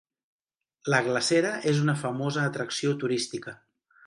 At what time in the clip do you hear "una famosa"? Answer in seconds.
1.85-2.47